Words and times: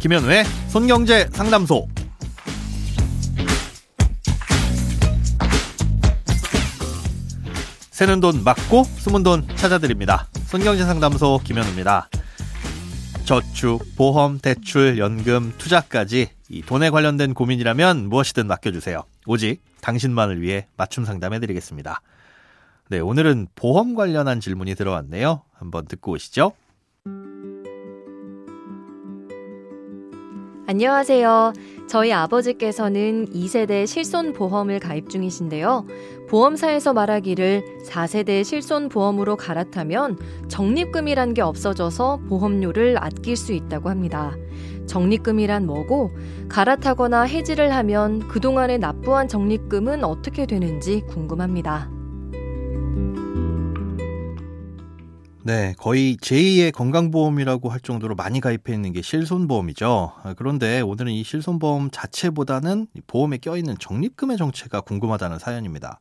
김현우의 0.00 0.44
손경제 0.68 1.28
상담소. 1.32 1.88
새는 7.90 8.20
돈 8.20 8.44
막고 8.44 8.84
숨은 8.84 9.24
돈 9.24 9.44
찾아드립니다. 9.56 10.28
손경제 10.46 10.84
상담소 10.84 11.40
김현우입니다. 11.42 12.08
저축, 13.24 13.84
보험, 13.96 14.38
대출, 14.38 14.98
연금, 14.98 15.52
투자까지 15.58 16.30
이 16.48 16.62
돈에 16.62 16.90
관련된 16.90 17.34
고민이라면 17.34 18.08
무엇이든 18.08 18.46
맡겨주세요. 18.46 19.02
오직 19.26 19.60
당신만을 19.80 20.40
위해 20.40 20.68
맞춤 20.76 21.04
상담해드리겠습니다. 21.04 22.02
네, 22.90 23.00
오늘은 23.00 23.48
보험 23.56 23.96
관련한 23.96 24.38
질문이 24.38 24.76
들어왔네요. 24.76 25.42
한번 25.58 25.86
듣고 25.86 26.12
오시죠. 26.12 26.52
안녕하세요. 30.70 31.54
저희 31.88 32.12
아버지께서는 32.12 33.24
2세대 33.32 33.86
실손보험을 33.86 34.80
가입 34.80 35.08
중이신데요. 35.08 35.86
보험사에서 36.28 36.92
말하기를 36.92 37.78
4세대 37.86 38.44
실손보험으로 38.44 39.36
갈아타면 39.36 40.18
적립금이란 40.48 41.32
게 41.32 41.40
없어져서 41.40 42.20
보험료를 42.28 43.02
아낄 43.02 43.34
수 43.38 43.54
있다고 43.54 43.88
합니다. 43.88 44.36
적립금이란 44.86 45.64
뭐고 45.64 46.10
갈아타거나 46.50 47.22
해지를 47.22 47.74
하면 47.74 48.28
그동안에 48.28 48.76
납부한 48.76 49.26
적립금은 49.26 50.04
어떻게 50.04 50.44
되는지 50.44 51.00
궁금합니다. 51.08 51.97
네, 55.48 55.72
거의 55.78 56.18
제2의 56.18 56.72
건강보험이라고 56.72 57.70
할 57.70 57.80
정도로 57.80 58.14
많이 58.14 58.38
가입해 58.38 58.74
있는 58.74 58.92
게 58.92 59.00
실손보험이죠. 59.00 60.12
아, 60.22 60.34
그런데 60.36 60.82
오늘은 60.82 61.10
이 61.10 61.24
실손보험 61.24 61.90
자체보다는 61.90 62.88
보험에 63.06 63.38
껴있는 63.38 63.78
적립금의 63.78 64.36
정체가 64.36 64.82
궁금하다는 64.82 65.38
사연입니다. 65.38 66.00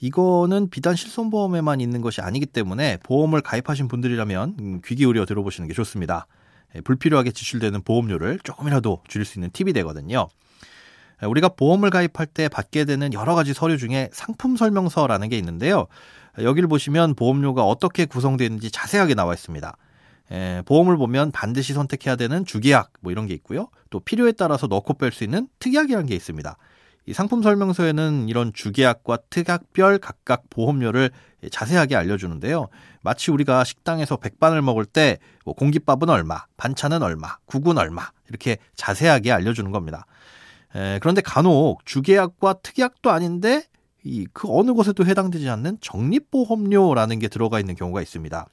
이거는 0.00 0.70
비단 0.70 0.96
실손보험에만 0.96 1.80
있는 1.80 2.00
것이 2.00 2.20
아니기 2.20 2.46
때문에 2.46 2.96
보험을 3.04 3.42
가입하신 3.42 3.86
분들이라면 3.86 4.56
음, 4.58 4.80
귀 4.84 4.96
기울여 4.96 5.24
들어보시는 5.24 5.68
게 5.68 5.72
좋습니다. 5.74 6.26
예, 6.74 6.80
불필요하게 6.80 7.30
지출되는 7.30 7.82
보험료를 7.82 8.40
조금이라도 8.42 9.04
줄일 9.06 9.24
수 9.24 9.38
있는 9.38 9.50
팁이 9.52 9.72
되거든요. 9.72 10.26
예, 11.22 11.26
우리가 11.26 11.50
보험을 11.50 11.90
가입할 11.90 12.26
때 12.26 12.48
받게 12.48 12.86
되는 12.86 13.12
여러 13.12 13.36
가지 13.36 13.54
서류 13.54 13.78
중에 13.78 14.10
상품 14.12 14.56
설명서라는 14.56 15.28
게 15.28 15.38
있는데요. 15.38 15.86
여기를 16.44 16.68
보시면 16.68 17.14
보험료가 17.14 17.64
어떻게 17.64 18.04
구성되는지 18.04 18.70
자세하게 18.70 19.14
나와 19.14 19.34
있습니다. 19.34 19.76
에, 20.30 20.62
보험을 20.66 20.96
보면 20.96 21.32
반드시 21.32 21.72
선택해야 21.72 22.16
되는 22.16 22.44
주계약 22.44 22.92
뭐 23.00 23.12
이런 23.12 23.26
게 23.26 23.34
있고요. 23.34 23.68
또 23.90 24.00
필요에 24.00 24.32
따라서 24.32 24.66
넣고 24.66 24.94
뺄 24.94 25.12
수 25.12 25.24
있는 25.24 25.48
특약이라는 25.58 26.06
게 26.06 26.14
있습니다. 26.14 26.56
이 27.06 27.12
상품 27.14 27.42
설명서에는 27.42 28.28
이런 28.28 28.52
주계약과 28.52 29.18
특약별 29.30 29.98
각각 29.98 30.50
보험료를 30.50 31.10
자세하게 31.50 31.96
알려주는데요. 31.96 32.68
마치 33.00 33.30
우리가 33.30 33.64
식당에서 33.64 34.16
백반을 34.16 34.60
먹을 34.60 34.84
때 34.84 35.18
뭐 35.48 35.54
공깃밥은 35.54 36.10
얼마, 36.10 36.44
반찬은 36.58 37.02
얼마, 37.02 37.38
국은 37.46 37.78
얼마 37.78 38.10
이렇게 38.28 38.58
자세하게 38.76 39.32
알려주는 39.32 39.70
겁니다. 39.70 40.04
에, 40.74 40.98
그런데 41.00 41.22
간혹 41.22 41.86
주계약과 41.86 42.56
특약도 42.62 43.10
아닌데 43.10 43.64
이 44.08 44.26
그 44.32 44.48
어느 44.50 44.72
것에도 44.72 45.04
해당되지 45.04 45.48
않는 45.50 45.78
적립보험료라는 45.80 47.18
게 47.18 47.28
들어가 47.28 47.60
있는 47.60 47.74
경우가 47.74 48.00
있습니다. 48.02 48.46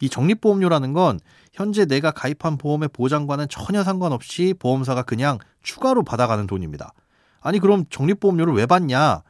이 0.00 0.08
적립보험료라는 0.08 0.92
건 0.92 1.20
현재 1.52 1.84
내가 1.84 2.10
가입한 2.10 2.56
보험의 2.56 2.88
보장과는 2.92 3.48
전혀 3.48 3.82
상관없이 3.82 4.54
보험사가 4.58 5.02
그냥 5.02 5.38
추가로 5.62 6.04
받아가는 6.04 6.46
돈입니다. 6.46 6.92
아니 7.40 7.58
그럼 7.58 7.84
적립보험료를 7.90 8.54
왜 8.54 8.66
받냐? 8.66 9.22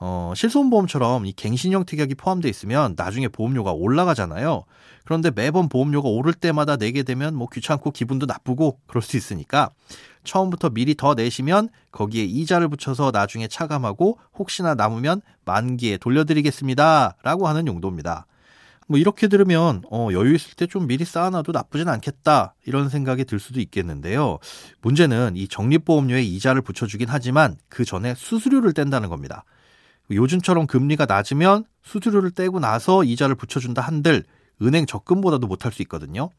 어, 0.00 0.32
실손보험처럼 0.36 1.24
이 1.24 1.32
갱신형 1.32 1.86
특약이 1.86 2.14
포함되어 2.16 2.50
있으면 2.50 2.94
나중에 2.96 3.28
보험료가 3.28 3.72
올라가잖아요. 3.72 4.64
그런데 5.04 5.30
매번 5.30 5.68
보험료가 5.68 6.08
오를 6.08 6.34
때마다 6.34 6.76
내게 6.76 7.02
되면 7.02 7.34
뭐 7.34 7.48
귀찮고 7.50 7.92
기분도 7.92 8.26
나쁘고 8.26 8.80
그럴 8.86 9.02
수 9.02 9.16
있으니까 9.16 9.70
처음부터 10.24 10.70
미리 10.70 10.94
더 10.94 11.14
내시면 11.14 11.68
거기에 11.92 12.24
이자를 12.24 12.68
붙여서 12.68 13.10
나중에 13.12 13.46
차감하고 13.48 14.18
혹시나 14.38 14.74
남으면 14.74 15.20
만기에 15.44 15.98
돌려드리겠습니다. 15.98 17.16
라고 17.22 17.46
하는 17.48 17.66
용도입니다. 17.66 18.26
뭐 18.86 18.98
이렇게 18.98 19.28
들으면 19.28 19.82
어, 19.90 20.08
여유 20.12 20.34
있을 20.34 20.54
때 20.56 20.66
좀 20.66 20.86
미리 20.86 21.04
쌓아놔도 21.04 21.52
나쁘진 21.52 21.88
않겠다 21.88 22.54
이런 22.66 22.88
생각이 22.88 23.24
들 23.24 23.38
수도 23.38 23.60
있겠는데요. 23.60 24.38
문제는 24.82 25.36
이 25.36 25.48
적립보험료에 25.48 26.22
이자를 26.22 26.62
붙여주긴 26.62 27.08
하지만 27.08 27.56
그 27.68 27.84
전에 27.84 28.14
수수료를 28.14 28.72
뗀다는 28.72 29.08
겁니다. 29.08 29.44
요즘처럼 30.10 30.66
금리가 30.66 31.06
낮으면 31.06 31.64
수수료를 31.82 32.30
떼고 32.30 32.60
나서 32.60 33.04
이자를 33.04 33.36
붙여준다 33.36 33.80
한들 33.82 34.24
은행 34.62 34.84
적금보다도 34.86 35.46
못할 35.46 35.72
수 35.72 35.82
있거든요. 35.82 36.30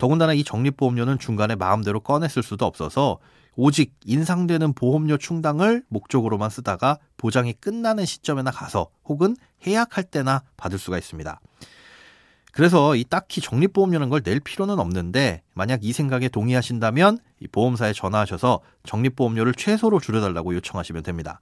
더군다나 0.00 0.32
이 0.32 0.42
적립보험료는 0.42 1.18
중간에 1.18 1.54
마음대로 1.54 2.00
꺼냈을 2.00 2.42
수도 2.42 2.64
없어서 2.64 3.18
오직 3.54 3.92
인상되는 4.06 4.72
보험료 4.72 5.18
충당을 5.18 5.84
목적으로만 5.88 6.48
쓰다가 6.48 6.98
보장이 7.18 7.52
끝나는 7.52 8.06
시점에나 8.06 8.50
가서 8.50 8.88
혹은 9.04 9.36
해약할 9.66 10.04
때나 10.04 10.42
받을 10.56 10.78
수가 10.78 10.96
있습니다. 10.96 11.38
그래서 12.52 12.96
이 12.96 13.04
딱히 13.04 13.40
적립보험료는 13.42 14.08
걸 14.08 14.22
낼 14.22 14.40
필요는 14.40 14.78
없는데 14.78 15.42
만약 15.54 15.84
이 15.84 15.92
생각에 15.92 16.28
동의하신다면 16.28 17.18
이 17.38 17.46
보험사에 17.46 17.92
전화하셔서 17.92 18.60
적립보험료를 18.84 19.54
최소로 19.54 20.00
줄여달라고 20.00 20.54
요청하시면 20.54 21.02
됩니다. 21.02 21.40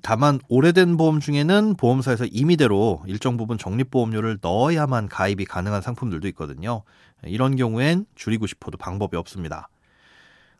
다만 0.00 0.40
오래된 0.48 0.96
보험 0.96 1.20
중에는 1.20 1.74
보험사에서 1.76 2.24
임의대로 2.24 3.02
일정 3.06 3.36
부분 3.36 3.58
적립보험료를 3.58 4.38
넣어야만 4.40 5.08
가입이 5.08 5.44
가능한 5.44 5.82
상품들도 5.82 6.26
있거든요. 6.28 6.82
이런 7.24 7.56
경우엔 7.56 8.06
줄이고 8.14 8.46
싶어도 8.46 8.78
방법이 8.78 9.16
없습니다. 9.18 9.68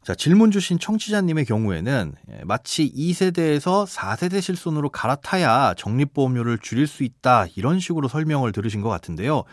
자, 0.02 0.14
질문 0.14 0.50
주신 0.50 0.78
청취자님의 0.78 1.44
경우에는 1.46 2.14
마치 2.44 2.92
2세대에서 2.92 3.86
4세대 3.86 4.42
실손으로 4.42 4.90
갈아타야 4.90 5.74
적립보험료를 5.74 6.58
줄일 6.58 6.86
수 6.86 7.04
있다 7.04 7.46
이런 7.54 7.78
식으로 7.80 8.08
설명을 8.08 8.52
들으신 8.52 8.82
것 8.82 8.88
같은데요. 8.90 9.44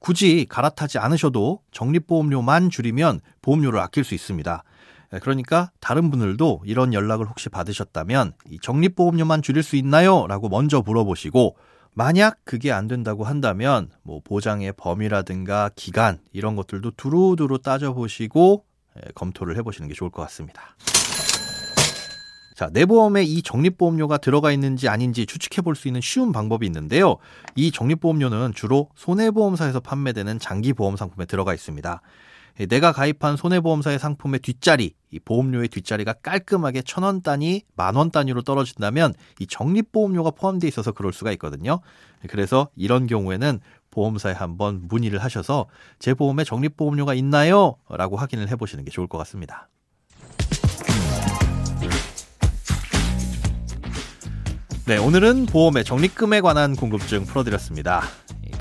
굳이 0.00 0.46
갈아타지 0.48 0.98
않으셔도 0.98 1.60
적립보험료만 1.72 2.70
줄이면 2.70 3.20
보험료를 3.42 3.80
아낄 3.80 4.02
수 4.02 4.14
있습니다. 4.14 4.64
예, 5.12 5.18
그러니까 5.18 5.70
다른 5.80 6.10
분들도 6.10 6.62
이런 6.64 6.92
연락을 6.92 7.26
혹시 7.26 7.48
받으셨다면 7.48 8.32
이 8.50 8.58
적립보험료만 8.60 9.42
줄일 9.42 9.62
수 9.62 9.76
있나요? 9.76 10.26
라고 10.26 10.48
먼저 10.48 10.82
물어보시고 10.84 11.56
만약 11.94 12.38
그게 12.44 12.70
안 12.70 12.86
된다고 12.86 13.24
한다면 13.24 13.90
뭐 14.02 14.20
보장의 14.22 14.74
범위라든가 14.76 15.70
기간 15.74 16.18
이런 16.32 16.54
것들도 16.56 16.92
두루두루 16.92 17.58
따져보시고 17.58 18.64
예, 18.96 19.10
검토를 19.14 19.56
해보시는 19.56 19.88
게 19.88 19.94
좋을 19.94 20.10
것 20.10 20.22
같습니다. 20.22 20.76
자, 22.54 22.68
내 22.72 22.86
보험에 22.86 23.22
이 23.22 23.40
적립보험료가 23.42 24.18
들어가 24.18 24.50
있는지 24.50 24.88
아닌지 24.88 25.26
추측해 25.26 25.62
볼 25.62 25.76
수 25.76 25.86
있는 25.86 26.00
쉬운 26.00 26.32
방법이 26.32 26.66
있는데요. 26.66 27.16
이 27.54 27.70
적립보험료는 27.70 28.52
주로 28.52 28.88
손해보험사에서 28.96 29.78
판매되는 29.78 30.40
장기보험 30.40 30.96
상품에 30.96 31.26
들어가 31.26 31.54
있습니다. 31.54 32.02
예, 32.60 32.66
내가 32.66 32.92
가입한 32.92 33.36
손해보험사의 33.36 33.98
상품의 33.98 34.40
뒷자리, 34.40 34.94
이 35.10 35.18
보험료의 35.20 35.68
뒷자리가 35.68 36.14
깔끔하게 36.14 36.82
천 36.82 37.04
원 37.04 37.22
단위, 37.22 37.62
만 37.76 37.94
원 37.96 38.10
단위로 38.10 38.42
떨어진다면 38.42 39.14
이 39.38 39.46
적립보험료가 39.46 40.32
포함되어 40.32 40.68
있어서 40.68 40.92
그럴 40.92 41.12
수가 41.12 41.30
있거든요. 41.32 41.80
그래서 42.28 42.68
이런 42.74 43.06
경우에는 43.06 43.60
보험사에 43.90 44.32
한번 44.34 44.82
문의를 44.88 45.22
하셔서 45.22 45.66
제 45.98 46.14
보험에 46.14 46.44
적립보험료가 46.44 47.14
있나요? 47.14 47.76
라고 47.88 48.16
확인을 48.16 48.48
해보시는 48.48 48.84
게 48.84 48.90
좋을 48.90 49.06
것 49.06 49.18
같습니다. 49.18 49.68
네, 54.86 54.96
오늘은 54.96 55.46
보험의 55.46 55.84
적립금에 55.84 56.40
관한 56.40 56.74
궁금증 56.74 57.24
풀어드렸습니다. 57.24 58.02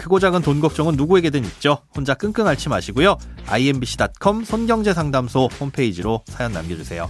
크고 0.07 0.19
작은 0.19 0.41
돈 0.41 0.61
걱정은 0.61 0.95
누구에게든 0.95 1.43
있죠. 1.43 1.79
혼자 1.93 2.13
끙끙 2.13 2.47
앓지 2.47 2.69
마시고요. 2.69 3.17
imbc.com 3.47 4.45
손경제상담소 4.45 5.49
홈페이지로 5.59 6.23
사연 6.27 6.53
남겨주세요. 6.53 7.09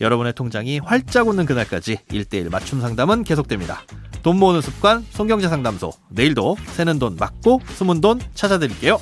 여러분의 0.00 0.32
통장이 0.32 0.78
활짝 0.78 1.28
웃는 1.28 1.44
그날까지 1.44 1.98
1대1 2.08 2.50
맞춤 2.50 2.80
상담은 2.80 3.24
계속됩니다. 3.24 3.82
돈 4.22 4.38
모으는 4.38 4.62
습관 4.62 5.04
손경제상담소 5.10 5.92
내일도 6.08 6.56
새는 6.68 6.98
돈 6.98 7.16
막고 7.16 7.60
숨은 7.74 8.00
돈 8.00 8.20
찾아드릴게요. 8.34 8.98